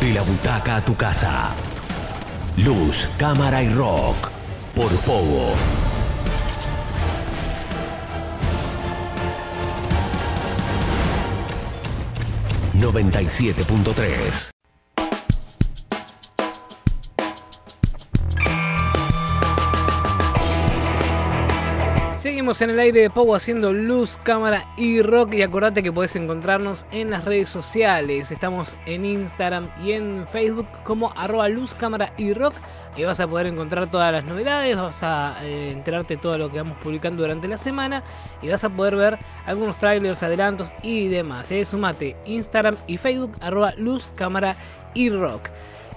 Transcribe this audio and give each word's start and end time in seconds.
De 0.00 0.12
la 0.12 0.22
butaca 0.22 0.76
a 0.76 0.80
tu 0.80 0.94
casa. 0.94 1.50
Luz, 2.56 3.08
cámara 3.18 3.62
y 3.62 3.68
rock. 3.68 4.30
Por 4.74 4.90
Pogo. 5.00 5.54
...97.3... 12.80 14.57
En 22.48 22.70
el 22.70 22.78
aire 22.78 23.02
de 23.02 23.10
Pogo 23.10 23.34
haciendo 23.34 23.74
luz, 23.74 24.16
cámara 24.22 24.64
y 24.78 25.02
rock 25.02 25.34
y 25.34 25.42
acordate 25.42 25.82
que 25.82 25.92
podés 25.92 26.16
encontrarnos 26.16 26.86
en 26.90 27.10
las 27.10 27.26
redes 27.26 27.50
sociales. 27.50 28.32
Estamos 28.32 28.74
en 28.86 29.04
Instagram 29.04 29.68
y 29.84 29.92
en 29.92 30.26
Facebook 30.32 30.66
como 30.82 31.12
arroba 31.14 31.50
luz, 31.50 31.74
cámara 31.74 32.14
y 32.16 32.32
rock. 32.32 32.54
Ahí 32.96 33.04
vas 33.04 33.20
a 33.20 33.28
poder 33.28 33.48
encontrar 33.48 33.90
todas 33.90 34.10
las 34.10 34.24
novedades, 34.24 34.74
vas 34.78 35.02
a 35.02 35.36
eh, 35.42 35.72
enterarte 35.72 36.16
de 36.16 36.22
todo 36.22 36.38
lo 36.38 36.50
que 36.50 36.56
vamos 36.56 36.78
publicando 36.82 37.22
durante 37.22 37.48
la 37.48 37.58
semana 37.58 38.02
y 38.40 38.48
vas 38.48 38.64
a 38.64 38.70
poder 38.70 38.96
ver 38.96 39.18
algunos 39.44 39.78
trailers, 39.78 40.22
adelantos 40.22 40.72
y 40.82 41.08
demás. 41.08 41.50
Eh. 41.50 41.62
Sumate 41.66 42.16
Instagram 42.24 42.76
y 42.86 42.96
Facebook 42.96 43.36
arroba 43.42 43.74
luz, 43.76 44.10
cámara 44.16 44.56
y 44.94 45.10
rock. 45.10 45.50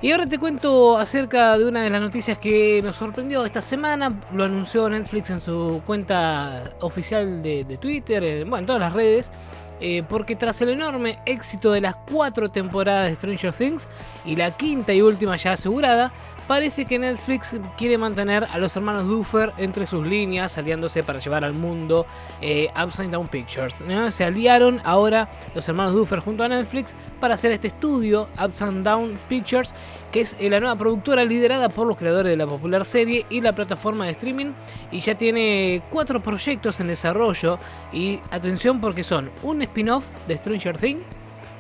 Y 0.04 0.12
ahora 0.12 0.26
te 0.26 0.40
cuento 0.40 0.98
acerca 0.98 1.56
de 1.60 1.66
una 1.66 1.84
de 1.84 1.92
las 1.92 2.02
noticias 2.02 2.40
que 2.40 2.82
nos 2.82 2.96
sorprendió 2.96 3.46
esta 3.46 3.62
semana. 3.62 4.12
Lo 4.34 4.46
anunció 4.46 4.90
Netflix 4.90 5.30
en 5.30 5.40
su 5.40 5.84
cuenta 5.86 6.72
oficial 6.80 7.44
de, 7.44 7.78
Twitter, 7.80 8.24
en, 8.24 8.50
bueno, 8.50 8.62
en 8.62 8.66
todas 8.66 8.82
las 8.82 8.94
redes. 8.94 9.32
Eh, 9.80 10.04
porque 10.08 10.36
tras 10.36 10.60
el 10.64 10.70
enorme 10.70 11.20
éxito 11.26 11.72
de 11.72 11.82
las 11.82 11.96
cuatro 11.96 12.50
temporadas 12.50 13.10
de 13.10 13.16
Stranger 13.16 13.54
Things 13.54 13.88
y 14.26 14.36
la 14.36 14.52
quinta 14.52 14.94
y 14.94 15.02
última 15.02 15.38
ya 15.38 15.54
asegurada, 15.54 16.12
parece 16.52 16.84
que 16.84 17.00
Netflix 17.00 17.56
quiere 17.78 17.98
mantener 17.98 18.44
a 18.44 18.58
los 18.58 18.76
hermanos 18.76 19.08
Duffer 19.08 19.54
entre 19.58 19.86
sus 19.86 20.06
líneas, 20.06 20.58
aliándose 20.58 21.02
para 21.02 21.20
llevar 21.20 21.46
al 21.46 21.54
mundo 21.54 22.06
eh, 22.42 22.68
Upside 22.76 23.08
Down 23.08 23.30
Pictures. 23.30 23.74
Se 24.10 24.26
aliaron 24.26 24.82
ahora 24.84 25.30
los 25.56 25.70
hermanos 25.70 25.94
Duffer 25.94 26.20
junto 26.20 26.44
a 26.44 26.50
Netflix 26.50 26.94
para 27.22 27.36
hacer 27.36 27.54
este 27.54 27.70
estudio, 27.70 28.28
Upside 28.38 28.84
Down 28.84 29.18
Pictures, 29.30 29.74
que 30.12 30.20
es 30.20 30.36
eh, 30.42 30.50
la 30.50 30.60
nueva 30.60 30.76
productora 30.76 31.24
liderada 31.24 31.70
por 31.70 31.88
los 31.88 31.96
creadores 31.96 32.32
de 32.32 32.36
la 32.36 32.48
popular 32.48 32.84
serie 32.84 33.26
y 33.30 33.40
la 33.40 33.56
plataforma 33.56 34.04
de 34.04 34.12
streaming. 34.12 34.52
Y 34.92 35.00
ya 35.00 35.16
tiene 35.16 35.82
cuatro 35.90 36.22
proyectos 36.22 36.82
en 36.82 36.88
desarrollo. 36.88 37.60
Y 37.94 38.20
atención 38.30 38.82
porque 38.82 39.06
son 39.06 39.32
un 39.42 39.62
spin-off 39.62 40.04
de 40.28 40.36
Stranger 40.36 40.78
Things 40.78 41.06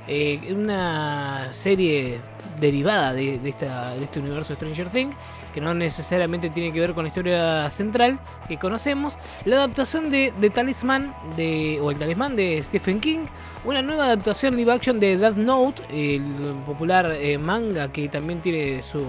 eh, 0.07 0.53
una 0.53 1.53
serie 1.53 2.19
derivada 2.59 3.13
de, 3.13 3.39
este 3.43 4.19
universo 4.19 4.55
Stranger 4.55 4.89
Things, 4.89 5.15
que 5.53 5.61
no 5.61 5.73
necesariamente 5.73 6.49
tiene 6.49 6.71
que 6.71 6.79
ver 6.79 6.93
con 6.93 7.03
la 7.03 7.09
historia 7.09 7.69
central 7.69 8.19
que 8.47 8.57
conocemos, 8.57 9.17
la 9.45 9.57
adaptación 9.57 10.09
de, 10.09 10.51
Talisman, 10.53 11.13
de, 11.35 11.79
o 11.81 11.91
el 11.91 11.97
Talismán 11.97 12.35
de 12.35 12.61
Stephen 12.63 12.99
King, 12.99 13.25
una 13.63 13.81
nueva 13.81 14.05
adaptación 14.05 14.55
live 14.55 14.71
action 14.71 14.99
de 14.99 15.17
Death 15.17 15.35
Note, 15.35 15.83
el 15.91 16.23
popular 16.65 17.11
eh, 17.11 17.37
manga 17.37 17.91
que 17.91 18.07
también 18.09 18.41
tiene 18.41 18.81
su, 18.83 19.03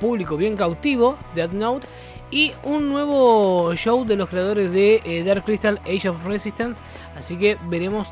público 0.00 0.36
bien 0.36 0.56
cautivo, 0.56 1.16
Death 1.34 1.52
Note, 1.52 1.86
y 2.30 2.52
un 2.64 2.88
nuevo 2.88 3.74
show 3.74 4.04
de 4.04 4.16
los 4.16 4.28
creadores 4.28 4.72
de 4.72 5.00
eh, 5.04 5.22
Dark 5.24 5.44
Crystal 5.44 5.80
Age 5.84 6.08
of 6.08 6.24
Resistance, 6.24 6.82
así 7.16 7.36
que 7.36 7.56
veremos 7.68 8.08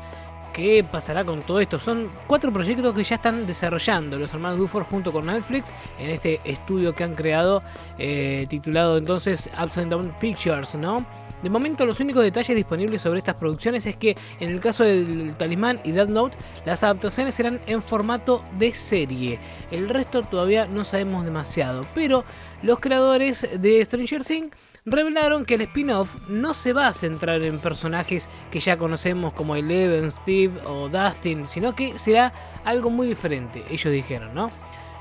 qué 0.53 0.85
pasará 0.89 1.25
con 1.25 1.41
todo 1.41 1.59
esto. 1.59 1.79
Son 1.79 2.09
cuatro 2.27 2.53
proyectos 2.53 2.95
que 2.95 3.03
ya 3.03 3.15
están 3.15 3.45
desarrollando 3.45 4.17
los 4.17 4.33
hermanos 4.33 4.59
Duffer 4.59 4.83
junto 4.83 5.11
con 5.11 5.25
Netflix 5.25 5.73
en 5.99 6.11
este 6.11 6.39
estudio 6.45 6.93
que 6.93 7.03
han 7.03 7.15
creado 7.15 7.63
eh, 7.97 8.45
titulado 8.49 8.97
entonces 8.97 9.49
Upside 9.61 9.87
Down 9.87 10.15
Pictures, 10.19 10.75
¿no? 10.75 11.05
De 11.41 11.49
momento 11.49 11.85
los 11.85 11.99
únicos 11.99 12.23
detalles 12.23 12.55
disponibles 12.55 13.01
sobre 13.01 13.19
estas 13.19 13.35
producciones 13.35 13.85
es 13.85 13.97
que 13.97 14.15
en 14.39 14.49
el 14.49 14.61
caso 14.61 14.85
del 14.85 15.35
Talismán 15.35 15.81
y 15.83 15.91
Death 15.91 16.07
Note 16.07 16.37
las 16.63 16.83
adaptaciones 16.83 17.35
serán 17.35 17.59
en 17.65 17.83
formato 17.83 18.45
de 18.57 18.71
serie. 18.73 19.39
El 19.69 19.89
resto 19.89 20.21
todavía 20.21 20.67
no 20.67 20.85
sabemos 20.85 21.25
demasiado, 21.25 21.85
pero 21.93 22.23
los 22.61 22.79
creadores 22.79 23.45
de 23.59 23.83
Stranger 23.83 24.23
Things 24.23 24.55
revelaron 24.85 25.45
que 25.45 25.55
el 25.55 25.61
spin-off 25.61 26.15
no 26.27 26.53
se 26.53 26.73
va 26.73 26.87
a 26.87 26.93
centrar 26.93 27.41
en 27.41 27.59
personajes 27.59 28.29
que 28.51 28.59
ya 28.59 28.77
conocemos 28.77 29.33
como 29.33 29.55
Eleven, 29.55 30.11
Steve 30.11 30.53
o 30.65 30.89
Dustin, 30.89 31.47
sino 31.47 31.75
que 31.75 31.97
será 31.97 32.33
algo 32.65 32.89
muy 32.89 33.07
diferente, 33.07 33.63
ellos 33.69 33.93
dijeron, 33.93 34.33
¿no? 34.33 34.51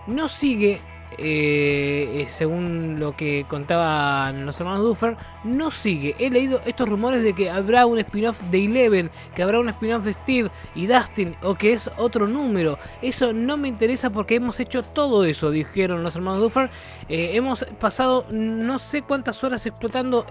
No 0.06 0.28
sigue 0.28 0.80
eh, 1.18 2.22
eh, 2.22 2.26
según 2.28 2.98
lo 2.98 3.16
que 3.16 3.44
contaban 3.48 4.46
los 4.46 4.58
hermanos 4.60 4.82
Duffer, 4.82 5.16
no 5.44 5.70
sigue. 5.70 6.14
He 6.18 6.30
leído 6.30 6.60
estos 6.66 6.88
rumores 6.88 7.22
de 7.22 7.34
que 7.34 7.50
habrá 7.50 7.86
un 7.86 7.98
spin-off 7.98 8.40
de 8.50 8.64
Eleven, 8.64 9.10
que 9.34 9.42
habrá 9.42 9.60
un 9.60 9.68
spin-off 9.68 10.04
de 10.04 10.12
Steve 10.14 10.50
y 10.74 10.86
Dustin, 10.86 11.36
o 11.42 11.54
que 11.54 11.72
es 11.72 11.90
otro 11.96 12.26
número. 12.26 12.78
Eso 13.00 13.32
no 13.32 13.56
me 13.56 13.68
interesa 13.68 14.10
porque 14.10 14.36
hemos 14.36 14.60
hecho 14.60 14.82
todo 14.82 15.24
eso, 15.24 15.50
dijeron 15.50 16.02
los 16.02 16.16
hermanos 16.16 16.40
Duffer. 16.40 16.70
Eh, 17.08 17.30
hemos 17.34 17.64
pasado 17.80 18.26
no 18.30 18.78
sé 18.78 19.02
cuántas 19.02 19.42
horas 19.44 19.66
explotando 19.66 20.26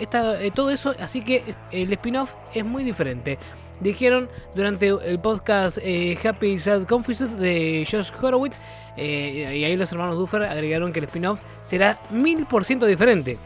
todo 0.54 0.70
eso, 0.70 0.96
así 1.00 1.22
que 1.22 1.56
el 1.72 1.92
spin-off 1.94 2.34
es 2.54 2.66
muy 2.66 2.84
diferente 2.84 3.38
dijeron 3.82 4.30
durante 4.56 4.88
el 4.88 5.20
podcast 5.20 5.78
eh, 5.82 6.18
Happy 6.24 6.58
Sad 6.60 6.84
Confuses 6.84 7.38
de 7.38 7.86
Josh 7.90 8.12
Horowitz. 8.22 8.60
Eh, 8.98 9.58
y 9.58 9.64
ahí 9.64 9.76
los 9.76 9.92
hermanos 9.92 10.18
Duffer 10.18 10.44
agregaron 10.44 10.94
que 10.94 11.00
el 11.00 11.06
spin-off 11.06 11.40
será 11.62 12.00
mil 12.10 12.46
por 12.46 12.66
ciento 12.66 12.86
diferente 12.86 13.38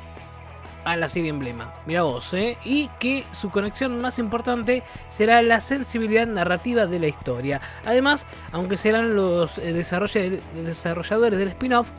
a 0.83 0.95
la 0.95 1.09
serie 1.09 1.31
emblema. 1.31 1.73
Mira 1.85 2.03
vos, 2.03 2.33
¿eh? 2.33 2.57
Y 2.63 2.89
que 2.99 3.23
su 3.31 3.49
conexión 3.49 3.99
más 4.01 4.19
importante 4.19 4.83
será 5.09 5.41
la 5.41 5.59
sensibilidad 5.59 6.27
narrativa 6.27 6.85
de 6.85 6.99
la 6.99 7.07
historia. 7.07 7.59
Además, 7.85 8.25
aunque 8.51 8.77
serán 8.77 9.15
los 9.15 9.55
desarrolladores 9.55 11.39
del 11.39 11.47
spin-off, 11.49 11.89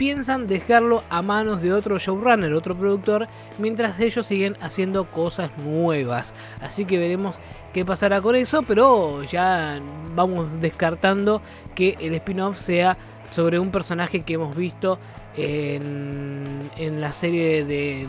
piensan 0.00 0.46
dejarlo 0.46 1.02
a 1.10 1.20
manos 1.20 1.60
de 1.60 1.74
otro 1.74 1.98
showrunner, 1.98 2.54
otro 2.54 2.74
productor, 2.74 3.28
mientras 3.58 4.00
ellos 4.00 4.26
siguen 4.26 4.56
haciendo 4.62 5.04
cosas 5.10 5.50
nuevas. 5.58 6.32
Así 6.62 6.86
que 6.86 6.96
veremos 6.96 7.38
qué 7.74 7.84
pasará 7.84 8.22
con 8.22 8.34
eso, 8.34 8.62
pero 8.62 9.22
ya 9.24 9.78
vamos 10.14 10.58
descartando 10.58 11.42
que 11.74 11.98
el 12.00 12.14
spin-off 12.14 12.56
sea 12.56 12.96
sobre 13.30 13.58
un 13.58 13.70
personaje 13.70 14.22
que 14.22 14.32
hemos 14.32 14.56
visto 14.56 14.98
en, 15.36 16.70
la 16.98 17.12
serie 17.12 17.66
de, 17.66 18.06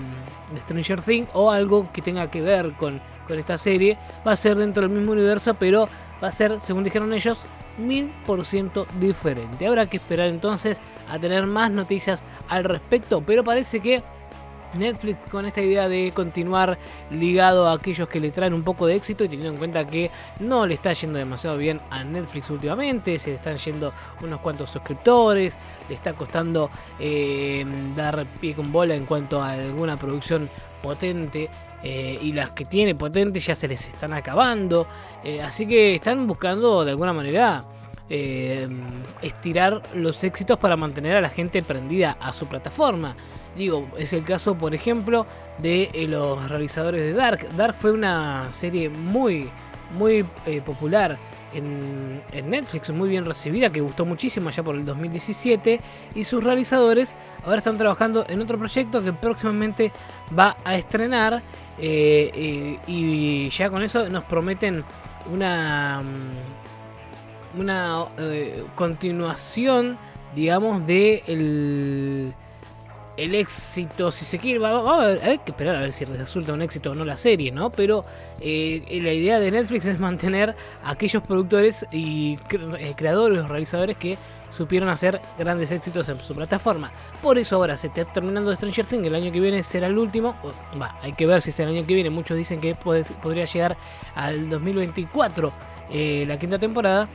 Stranger 0.61 1.01
Things 1.01 1.29
o 1.33 1.51
algo 1.51 1.91
que 1.91 2.01
tenga 2.01 2.31
que 2.31 2.39
ver 2.39 2.71
con, 2.79 3.01
con 3.27 3.37
esta 3.37 3.57
serie. 3.57 3.97
Va 4.25 4.31
a 4.31 4.37
ser 4.37 4.55
dentro 4.55 4.83
del 4.83 4.91
mismo 4.91 5.11
universo, 5.11 5.55
pero 5.55 5.89
va 6.23 6.29
a 6.29 6.31
ser, 6.31 6.61
según 6.61 6.85
dijeron 6.85 7.11
ellos, 7.11 7.37
mil 7.77 8.11
por 8.25 8.45
ciento 8.45 8.87
diferente. 8.99 9.67
Habrá 9.67 9.87
que 9.87 9.97
esperar 9.97 10.27
entonces 10.27 10.81
a 11.09 11.19
tener 11.19 11.45
más 11.45 11.71
noticias 11.71 12.23
al 12.47 12.63
respecto, 12.63 13.21
pero 13.25 13.43
parece 13.43 13.79
que 13.79 14.03
Netflix 14.73 15.19
con 15.29 15.45
esta 15.45 15.61
idea 15.61 15.89
de 15.89 16.11
continuar 16.13 16.77
ligado 17.09 17.67
a 17.67 17.73
aquellos 17.73 18.07
que 18.07 18.19
le 18.19 18.31
traen 18.31 18.53
un 18.53 18.63
poco 18.63 18.87
de 18.87 18.95
éxito 18.95 19.23
y 19.23 19.27
teniendo 19.27 19.53
en 19.53 19.57
cuenta 19.57 19.85
que 19.85 20.09
no 20.39 20.65
le 20.65 20.75
está 20.75 20.93
yendo 20.93 21.17
demasiado 21.17 21.57
bien 21.57 21.81
a 21.89 22.03
Netflix 22.03 22.49
últimamente, 22.49 23.17
se 23.17 23.31
le 23.31 23.35
están 23.35 23.57
yendo 23.57 23.93
unos 24.21 24.39
cuantos 24.39 24.69
suscriptores, 24.69 25.57
le 25.89 25.95
está 25.95 26.13
costando 26.13 26.69
eh, 26.99 27.65
dar 27.95 28.25
pie 28.39 28.53
con 28.53 28.71
bola 28.71 28.95
en 28.95 29.05
cuanto 29.05 29.41
a 29.41 29.51
alguna 29.51 29.97
producción 29.97 30.49
potente. 30.81 31.49
Eh, 31.83 32.19
y 32.21 32.31
las 32.33 32.51
que 32.51 32.65
tiene 32.65 32.93
potentes 32.93 33.45
ya 33.45 33.55
se 33.55 33.67
les 33.67 33.87
están 33.87 34.13
acabando. 34.13 34.87
Eh, 35.23 35.41
así 35.41 35.67
que 35.67 35.95
están 35.95 36.27
buscando 36.27 36.85
de 36.85 36.91
alguna 36.91 37.13
manera 37.13 37.63
eh, 38.09 38.67
estirar 39.21 39.81
los 39.95 40.23
éxitos 40.23 40.57
para 40.59 40.75
mantener 40.75 41.15
a 41.15 41.21
la 41.21 41.29
gente 41.29 41.61
prendida 41.63 42.17
a 42.19 42.33
su 42.33 42.47
plataforma. 42.47 43.15
Digo, 43.55 43.87
es 43.97 44.13
el 44.13 44.23
caso, 44.23 44.55
por 44.55 44.73
ejemplo, 44.73 45.25
de 45.57 45.89
los 46.07 46.47
realizadores 46.49 47.01
de 47.01 47.13
Dark. 47.13 47.49
Dark 47.55 47.75
fue 47.75 47.91
una 47.91 48.51
serie 48.53 48.87
muy, 48.87 49.49
muy 49.97 50.23
popular 50.65 51.17
en, 51.53 52.49
Netflix, 52.49 52.89
muy 52.91 53.09
bien 53.09 53.25
recibida, 53.25 53.69
que 53.69 53.81
gustó 53.81 54.05
muchísimo 54.05 54.49
allá 54.49 54.63
por 54.63 54.75
el 54.75 54.85
2017. 54.85 55.79
Y 56.15 56.23
sus 56.23 56.43
realizadores 56.43 57.15
ahora 57.43 57.57
están 57.57 57.77
trabajando 57.77 58.25
en 58.27 58.41
otro 58.41 58.57
proyecto 58.57 59.01
que 59.01 59.13
próximamente 59.13 59.91
va 60.37 60.57
a 60.63 60.75
estrenar. 60.75 61.41
Eh, 61.81 62.77
y 62.85 63.49
ya 63.49 63.69
con 63.69 63.81
eso 63.81 64.07
nos 64.07 64.23
prometen 64.25 64.83
una, 65.31 66.01
mm, 66.01 67.59
una 67.59 68.05
eh, 68.19 68.63
continuación, 68.75 69.97
digamos, 70.35 70.85
de 70.85 71.23
el, 71.25 72.33
el 73.17 73.35
éxito, 73.35 74.11
si 74.11 74.25
se 74.25 74.37
quiere, 74.37 74.59
va, 74.59 74.69
a 74.69 75.05
haber 75.05 75.39
que 75.39 75.51
esperar 75.51 75.75
a 75.75 75.81
ver 75.81 75.91
si 75.91 76.05
resulta 76.05 76.53
un 76.53 76.61
éxito 76.61 76.91
o 76.91 76.95
no 76.95 77.03
la 77.03 77.17
serie, 77.17 77.51
¿no? 77.51 77.71
Pero 77.71 78.05
eh, 78.39 78.99
la 79.01 79.13
idea 79.13 79.39
de 79.39 79.49
Netflix 79.49 79.87
es 79.87 79.99
mantener 79.99 80.55
a 80.83 80.91
aquellos 80.91 81.23
productores 81.23 81.85
y 81.91 82.37
creadores 82.95 83.43
o 83.43 83.47
realizadores 83.47 83.97
que 83.97 84.17
supieron 84.51 84.89
hacer 84.89 85.19
grandes 85.37 85.71
éxitos 85.71 86.07
en 86.09 86.19
su 86.19 86.35
plataforma. 86.35 86.91
Por 87.21 87.37
eso 87.37 87.55
ahora 87.55 87.77
se 87.77 87.87
está 87.87 88.05
terminando 88.05 88.55
Stranger 88.55 88.85
Things, 88.85 89.07
el 89.07 89.15
año 89.15 89.31
que 89.31 89.39
viene 89.39 89.63
será 89.63 89.87
el 89.87 89.97
último. 89.97 90.35
Va, 90.79 90.95
hay 91.01 91.13
que 91.13 91.25
ver 91.25 91.41
si 91.41 91.49
es 91.49 91.59
el 91.59 91.69
año 91.69 91.85
que 91.85 91.93
viene, 91.93 92.09
muchos 92.09 92.37
dicen 92.37 92.61
que 92.61 92.75
podría 92.75 93.45
llegar 93.45 93.77
al 94.15 94.49
2024 94.49 95.51
eh, 95.91 96.25
la 96.27 96.37
quinta 96.37 96.59
temporada, 96.59 97.07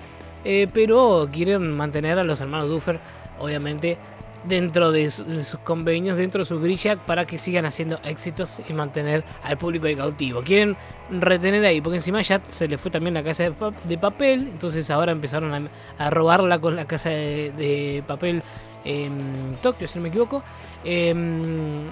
pero 0.73 1.29
quieren 1.33 1.77
mantener 1.77 2.19
a 2.19 2.25
los 2.25 2.41
hermanos 2.41 2.69
Duffer, 2.69 3.01
obviamente 3.41 3.99
dentro 4.47 4.93
de, 4.93 5.11
sus 5.11 5.57
convenios, 5.65 6.17
dentro 6.17 6.41
de 6.41 6.47
su 6.47 6.61
grilla, 6.61 6.97
para 6.97 7.27
que 7.27 7.39
sigan 7.39 7.67
haciendo 7.67 7.99
éxitos 8.05 8.63
y 8.69 8.73
mantener 8.73 9.25
al 9.43 9.59
público 9.59 9.87
ahí 9.87 9.97
cautivo. 9.97 10.43
Quieren 10.43 10.77
retener 11.11 11.65
ahí, 11.65 11.81
porque 11.81 11.97
encima 11.97 12.23
ya 12.23 12.41
se 12.51 12.69
le 12.69 12.79
fue 12.79 12.91
también 12.91 13.15
la 13.15 13.23
casa 13.23 13.45
de, 13.45 13.99
papel, 13.99 14.49
entonces 14.49 14.91
ahora 14.91 15.13
empezaron 15.13 15.69
a, 15.99 16.11
robarla 16.11 16.59
con 16.59 16.77
la 16.77 16.85
casa 16.87 17.11
de, 17.11 18.03
papel 18.07 18.43
en 18.85 19.57
Tokio, 19.63 19.89
si 19.89 19.99
no 19.99 20.03
me 20.05 20.09
equivoco. 20.09 20.43
Em, 20.85 21.87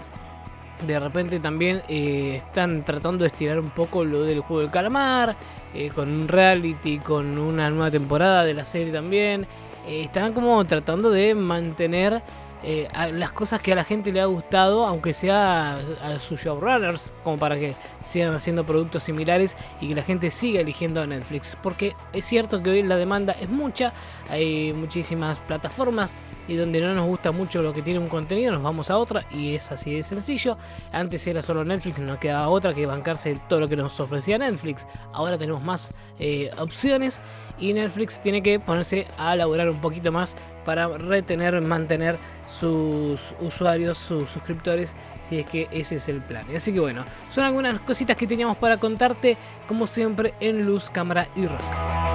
de 0.86 1.00
repente 1.00 1.40
también 1.40 1.82
eh, 1.88 2.36
están 2.36 2.84
tratando 2.84 3.22
de 3.22 3.28
estirar 3.28 3.58
un 3.58 3.70
poco 3.70 4.04
lo 4.04 4.22
del 4.22 4.40
juego 4.40 4.62
del 4.62 4.70
calamar, 4.70 5.36
eh, 5.74 5.90
con 5.94 6.08
un 6.08 6.28
reality, 6.28 6.98
con 6.98 7.38
una 7.38 7.70
nueva 7.70 7.90
temporada 7.90 8.44
de 8.44 8.54
la 8.54 8.64
serie 8.64 8.92
también. 8.92 9.46
Eh, 9.86 10.04
están 10.04 10.32
como 10.32 10.64
tratando 10.64 11.10
de 11.10 11.34
mantener 11.34 12.22
eh, 12.62 12.88
las 13.12 13.32
cosas 13.32 13.60
que 13.60 13.72
a 13.72 13.74
la 13.74 13.84
gente 13.84 14.12
le 14.12 14.20
ha 14.20 14.26
gustado, 14.26 14.86
aunque 14.86 15.12
sea 15.12 15.78
a, 16.02 16.18
sus 16.18 16.40
showrunners, 16.40 17.10
como 17.22 17.38
para 17.38 17.56
que 17.56 17.74
sigan 18.02 18.34
haciendo 18.34 18.64
productos 18.64 19.02
similares 19.02 19.56
y 19.80 19.88
que 19.88 19.94
la 19.94 20.02
gente 20.02 20.30
siga 20.30 20.60
eligiendo 20.60 21.02
a 21.02 21.06
Netflix. 21.06 21.56
Porque 21.62 21.94
es 22.12 22.24
cierto 22.24 22.62
que 22.62 22.70
hoy 22.70 22.82
la 22.82 22.96
demanda 22.96 23.32
es 23.32 23.50
mucha, 23.50 23.92
hay 24.30 24.72
muchísimas 24.72 25.38
plataformas 25.40 26.14
y 26.46 26.56
donde 26.56 26.80
no 26.80 26.94
nos 26.94 27.06
gusta 27.06 27.32
mucho 27.32 27.62
lo 27.62 27.72
que 27.72 27.82
tiene 27.82 27.98
un 27.98 28.08
contenido, 28.08 28.52
nos 28.52 28.62
vamos 28.62 28.90
a 28.90 28.98
otra 28.98 29.24
y 29.30 29.54
es 29.54 29.70
así 29.70 29.94
de 29.94 30.02
sencillo. 30.02 30.56
Antes 30.92 31.26
era 31.26 31.42
solo 31.42 31.64
Netflix, 31.64 31.98
no 31.98 32.18
quedaba 32.18 32.48
otra 32.48 32.74
que 32.74 32.86
bancarse 32.86 33.38
todo 33.48 33.60
lo 33.60 33.68
que 33.68 33.76
nos 33.76 33.98
ofrecía 34.00 34.38
Netflix. 34.38 34.86
Ahora 35.12 35.38
tenemos 35.38 35.62
más 35.62 35.94
eh, 36.18 36.50
opciones 36.58 37.20
y 37.58 37.72
Netflix 37.72 38.20
tiene 38.20 38.42
que 38.42 38.58
ponerse 38.60 39.06
a 39.18 39.34
elaborar 39.34 39.70
un 39.70 39.80
poquito 39.80 40.12
más 40.12 40.36
para 40.64 40.88
retener, 40.88 41.60
mantener 41.60 42.16
sus 42.48 43.34
usuarios, 43.40 43.98
sus 43.98 44.28
suscriptores, 44.30 44.94
si 45.20 45.38
es 45.38 45.46
que 45.46 45.68
ese 45.70 45.96
es 45.96 46.08
el 46.08 46.20
plan. 46.20 46.44
Así 46.54 46.72
que 46.72 46.80
bueno, 46.80 47.04
son 47.30 47.44
algunas 47.44 47.80
cositas 47.80 48.16
que 48.16 48.26
teníamos 48.26 48.56
para 48.56 48.76
contarte, 48.76 49.36
como 49.66 49.86
siempre, 49.86 50.34
en 50.40 50.64
Luz, 50.64 50.90
Cámara 50.90 51.28
y 51.36 51.46
Rock. 51.46 52.13